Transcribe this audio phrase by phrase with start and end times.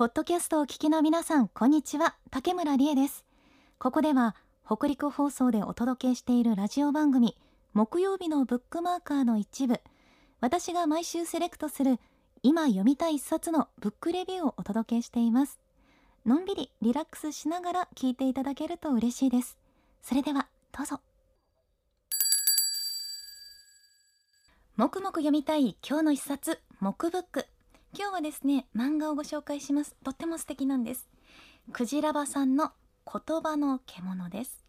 [0.00, 2.14] ポッドキャストを聞きの皆さん、こんにちは。
[2.30, 3.26] 竹村理恵です。
[3.78, 4.34] ここでは、
[4.64, 7.36] 北陸放送でお届けしているラジオ番組、
[7.74, 9.78] 木曜日のブックマーカーの一部、
[10.40, 11.98] 私が毎週セレクトする、
[12.42, 15.60] 今読みたい一冊のブックレビューをお届けしています。
[16.24, 19.58] のんびりリラックスしながら聞いていただけると嬉しいです。
[20.00, 21.00] それでは、どうぞ。
[24.76, 27.49] もくもく読みたい今日の一冊、木ブック。
[27.92, 29.96] 今日はですね漫画をご紹介します。
[30.04, 31.08] とっても素敵なんです。
[31.72, 32.70] クジラバさんの
[33.04, 34.64] 言葉の獣です。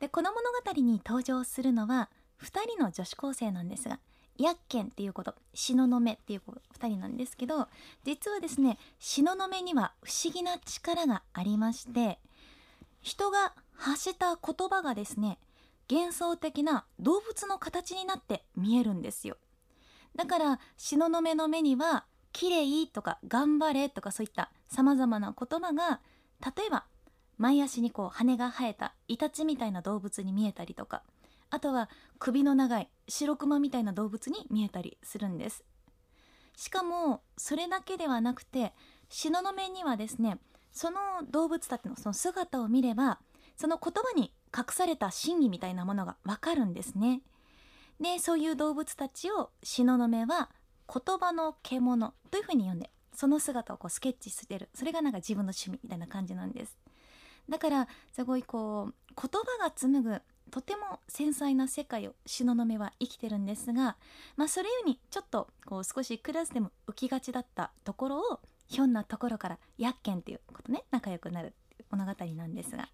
[0.00, 2.08] でこの物語に登場するのは
[2.42, 3.98] 2人の女子高生なんですが
[4.38, 6.42] ヤッケンっていうこと東雲っていう
[6.80, 7.68] 2人なんですけど
[8.04, 12.18] 実はですね東雲には不思議な力がありまして
[13.02, 15.38] 人が発した言葉がですね
[15.90, 19.36] 幻想的な動物の形になって見えるんですよ。
[20.18, 26.00] だから東雲の目には綺麗とか頑張れとかそういった様々な言葉が
[26.44, 26.86] 例えば
[27.38, 31.04] 前足にこう羽が生えたイタチみたいな動物に見えたりとか
[31.50, 35.64] あとは首の長い白熊みたいな動物に見えたりするんです。
[36.56, 38.72] しかもそれだけではなくて
[39.08, 40.38] 東雲にはですね
[40.72, 40.98] その
[41.30, 43.20] 動物たちのその姿を見れば
[43.56, 47.22] その言葉に隠された真意みたいなものがわかるんですね。
[48.00, 50.50] でそういう動物たちを東雲は
[50.92, 54.68] 言葉の獣というふうに呼んでその姿をこうスケッチしてる。
[54.74, 56.78] それがなんか自分の趣味みたいな感じなんです。
[57.48, 63.96] だからすごいこう言葉が紡ぐとても繊細な世界を東雲は生きてるんですが、
[64.36, 72.88] まあ、それよりちょっとこう少しクラスでも浮きがちだったところをひょんなところからヤッケンっていうことね仲良くなるっていう物語なんですが。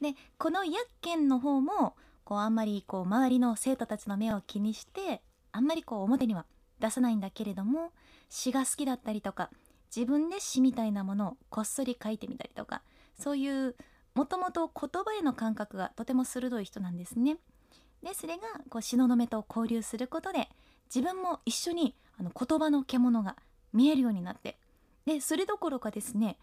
[0.00, 6.46] でこのヤッケンの方もこうあんまりこう周りの生徒たちの目を気にしてあんまりこう表には
[6.80, 7.92] 出さないんだけれども
[8.28, 9.50] 詩が好きだったりとか
[9.94, 12.82] 自分で詩みたいなものをこっそり書いてみたりとか
[13.18, 13.76] そういう
[14.14, 17.38] もともと言葉への感覚がとても鋭い人なんですね。
[18.02, 20.48] でそれがこう東雲と交流することで
[20.94, 23.36] 自分も一緒にあの言葉の獣が
[23.72, 24.58] 見えるようになって
[25.06, 26.36] でそれどころかですね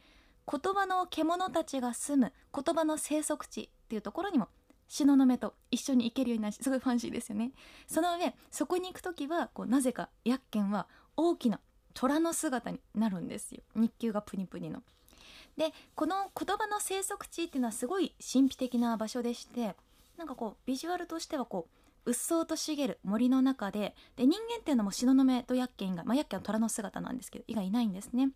[0.50, 4.48] 言葉の獣たちが住む言葉の生息地っていうところにも
[4.90, 7.52] 東雲と一緒に行けるようになしすごいファンシーですよね。
[7.88, 11.60] その上そこに行く時はこうなぜかヤッケンは大きな
[11.94, 13.62] 虎の姿になるんですよ。
[13.76, 14.82] 日給がプニプニの。
[15.58, 19.76] でこの言葉の生息地っていうのはすごい神秘的な場所でして
[20.18, 21.68] なんかこうビジュアルとしてはこ
[22.06, 28.30] ううっそうと茂る森の中でで人間っていうのも東雲とヤッケンが、まあ、ヤッケンは虎の姿なんですけど以外いないんですね。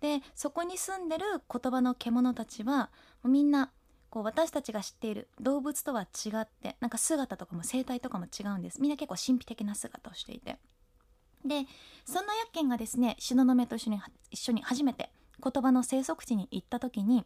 [0.00, 2.90] でそこに住んでる言葉の獣たちは
[3.24, 3.72] みんな
[4.10, 8.80] こう私たちが知っている動物とは違ってなんか姿とかも生態とかも違うんです。
[8.80, 10.58] みんな結構神秘的な姿をしていて。
[11.44, 11.64] で
[12.04, 14.00] そんなヤッケンがですね東雲と一緒に
[14.30, 15.10] 一緒に初めて
[15.42, 17.24] 言葉の生息地に行った時に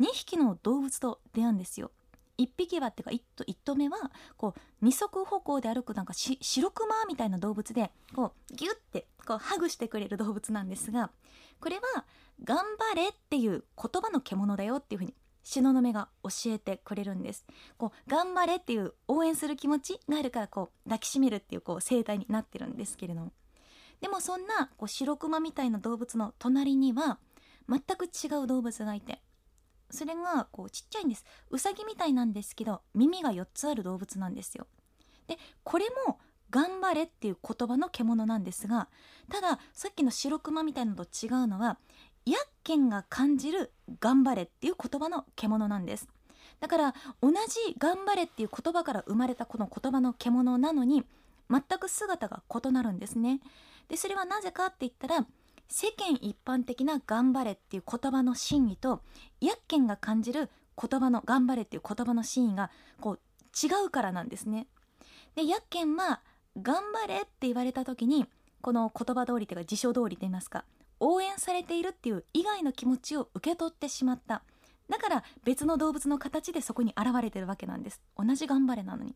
[0.00, 1.90] 2匹の動物と出会うんですよ。
[2.38, 11.10] 1匹はっていうか 1, 1頭目はこう二足歩行で歩くなんかし白熊みたいな動物でこうギュッてこうハグしてくれる動物なんですが
[11.60, 12.04] これは
[12.44, 17.46] 「頑張れ」っていう言葉の獣だよっていうふうに東雲が教えてくれるんです。
[17.76, 23.32] こう頑張れっていう応援する気持ちがあるからこう抱きしめるっていうこう生態になってるんですけれども。
[24.00, 27.18] でもそんなこう白熊みたいな動物の隣には
[27.68, 29.20] 全く違う動物がいて
[29.90, 31.24] それがこうちっちゃいんです。
[31.50, 34.66] うさぎみたいなんですけど耳が4つある動物なんですよ。
[35.26, 36.18] でこれも
[36.50, 38.88] 頑張れっていう言葉の獣なんですが
[39.30, 41.78] たださっきの白熊みたいなのと違うのは
[42.28, 46.08] ヤッケンが感じる頑張れっていう言葉の獣なんです。
[46.60, 51.04] だから同じ頑張れっていう言葉から生まれたこの言葉の獣なのに
[51.50, 53.40] 全く姿が異なるんですね。
[53.88, 55.26] でそれはなぜかって言ったら
[55.68, 59.00] 世間一般的な頑張れっていう言葉の真意と
[59.40, 60.50] ヤッケンが感じる
[60.80, 63.20] 言葉の頑張れっていう言葉の真意がこう
[63.66, 64.66] 違うからなんですね。
[65.34, 66.20] でヤッケンは
[66.60, 68.26] 頑張れって言われた時に
[68.60, 70.64] この言葉通りというか辞書通りと言いますか
[71.00, 74.42] 応援されているっていう以外の気持ちを受け取ってしまった。
[74.88, 78.00] だから別の動物の形でそこに現れてるわけなんです。
[78.16, 79.14] 同じ頑張れなのに。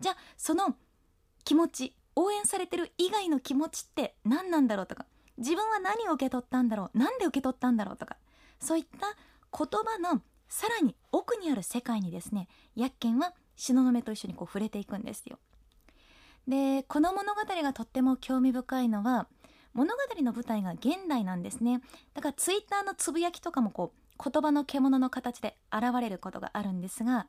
[0.00, 0.76] じゃあその
[1.44, 5.06] 気持ち応援されてる以外の気持ちって何なんだろうとか。
[5.38, 6.98] 自分は何を受け取ったんだろう。
[6.98, 8.16] なんで受け取ったんだろうとか。
[8.58, 9.16] そういった
[9.56, 15.38] 言葉のさらに奥にある世界にですねヤッケンは東雲と一緒にこう触れていくんですよ。
[16.48, 19.26] でこの物語がとっても興味深いのは
[19.76, 21.82] 物語の舞台が現代なんですね。
[22.14, 27.26] だからツイッターのつぶやきとかもこう言葉の獣の形で現れることがあるんですが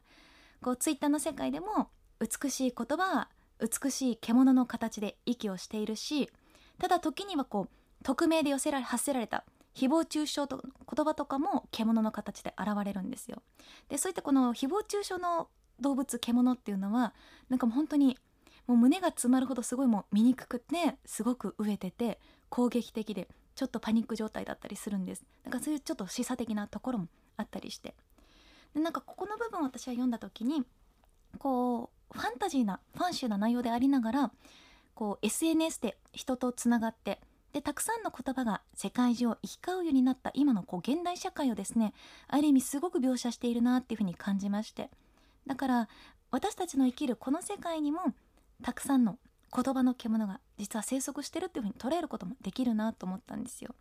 [0.61, 1.89] こうツイッターの世界でも
[2.19, 3.29] 美しい言葉は
[3.59, 6.31] 美しい獣の形で息をしているし
[6.79, 9.43] ただ時にはこう匿名で寄せられ発せられた
[9.75, 13.43] 誹謗中傷と言葉とかも獣の形で現れるんですよ。
[13.89, 15.49] でそういったこの誹謗中傷の
[15.79, 17.13] 動物獣っていうのは
[17.49, 18.17] なんかもう本当に
[18.67, 25.23] もう胸が詰まるほどすごいもう醜くてすごく飢えてて攻撃的でちょっとパニック状態だったりするんです。
[25.43, 27.07] だかそういうちょっと示唆的なところも
[27.37, 27.95] あったりして。
[28.73, 30.63] でなんかここの部分私は読んだ時に
[31.39, 34.31] こうファンタジーなファンシーな内容でありながら
[34.93, 37.19] こう SNS で人とつながって
[37.53, 41.93] でたくさんの言葉が世界中を行き交うようになった今のこう現代社会をですね
[42.27, 44.89] ある意味すごく描写しているなっていうふうに感じまして。
[45.45, 45.89] だから
[46.29, 48.13] 私たちの生きるこの世界にも
[48.61, 49.17] たくさんの
[49.53, 53.75] 言葉の獣が実は生息してるっていうふうに捉えることもできるなと思ったんですよ。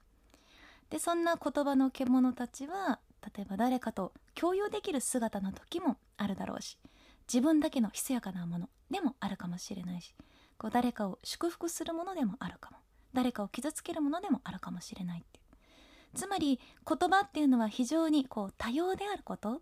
[0.91, 3.01] でそんな言葉の獣たちは
[3.35, 6.79] 例えば誰かと共有できる姿の時もあるだろうし
[7.27, 10.15] 自分だけのひそやかなものでもあるかもしれないし
[10.59, 12.77] こう誰かを祝福するものでもあるかも
[13.13, 15.41] 誰かを傷つけるものでもあるかもしれないってい
[16.15, 19.61] うつまり言葉っていうのは非常にこう多様であること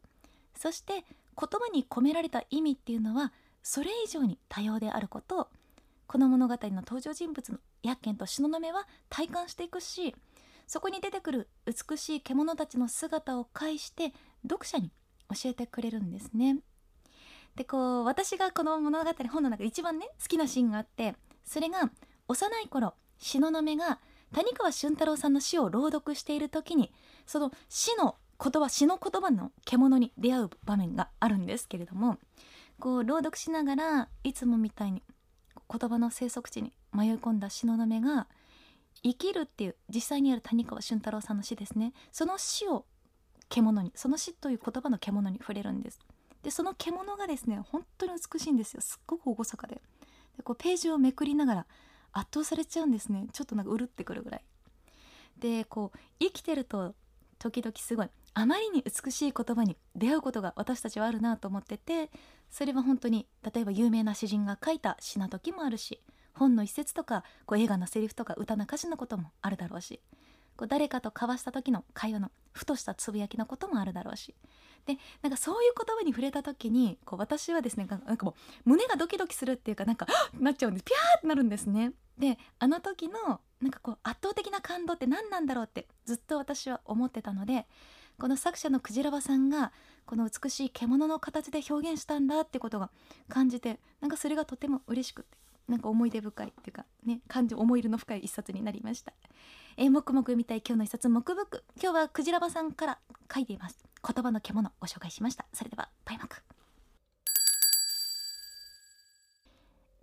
[0.56, 1.04] そして言
[1.36, 5.48] 葉に込められた意味っていうのはそれ以上に多様であることを
[6.06, 10.14] この物語の登場人物のヤッケンと東雲は体感していくし
[10.66, 14.12] そこに出てくる美しい獣たちの姿を介して
[14.42, 14.90] 読者に
[15.30, 16.58] 教えてくれるんですね。
[17.56, 21.14] でこう私がこの物語本の中で一番ね好きなシーンがあって
[21.44, 21.90] それが
[22.26, 24.00] 幼い頃東雲が
[24.32, 26.92] 谷川俊太郎さんの詩を朗読している時に
[27.26, 32.18] その詩の言葉詩の言葉の獣に出会う場面があるんですけれども
[32.80, 35.02] こう朗読しながらいつもみたいに
[35.70, 38.26] 言葉の生息地に迷い込んだ東雲が
[39.02, 41.92] 生きるっていう実際にある谷川俊太郎さんの詩ですね。
[42.12, 42.84] その詩を
[43.48, 46.00] 獣にその詩という言葉の獣に触れるんです。
[46.42, 48.80] でその獣がですね本当に美しいんですよ。
[48.80, 49.80] すっごく厳かで。
[50.36, 51.66] でこうページをめくりながら
[52.12, 53.26] 圧倒されちゃうんですね。
[53.32, 54.44] ちょっとなんかうるってくるぐらい。
[55.38, 56.94] でこう生きてると
[57.38, 62.10] 時々すごいあまりに美しい言葉に出会うことが私たちはあるなと思ってて
[62.54, 66.00] それは本当に例えば有名な詩人が書いた詩な時もあるし
[66.34, 70.00] 本の一節とかこう映画のセリフとか歌の歌詞のこともあるだろうし
[70.56, 74.36] こう誰かと交わした時の会話のふとしたつぶやきのこともあるだろうし。
[74.86, 78.36] でなんかそういう言葉に触れた時にこう私はですねなんかも
[78.66, 80.06] う胸がドキドキするっていうかなんか
[80.38, 80.84] なっちゃうんです。
[80.84, 81.92] ピャーってなるんですね。
[82.18, 87.66] であの時のなんかこう圧倒的な感動って何なんだろうってずっと私は思ってたので
[88.18, 89.72] この作者のクジラバさんが
[90.06, 92.90] この美しい獣の形で表現したんだってことが
[93.28, 99.12] 感じてなんかそれがとても嬉しくてなんか思い出深いっていうかね感情思い入れの深い一冊になりました。
[99.76, 102.98] えー、もくもく読みたい今日の一冊木ブック今日はクジラバさんから
[103.32, 103.78] 書いています。
[104.06, 105.46] 言葉の獣ご紹介しました。
[105.52, 106.36] それではバイマク。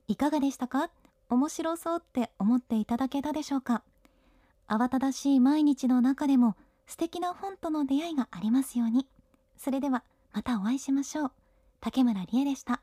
[0.08, 0.90] いかがでしたか？
[1.30, 3.84] 面白そうって思っていただけたでしょうか？
[4.68, 6.58] 慌ただしい毎日の中でも
[6.92, 9.08] 素敵な本との出会いがありますように。
[9.56, 10.04] それでは
[10.34, 11.32] またお会いしましょう。
[11.80, 12.82] 竹村理恵でした。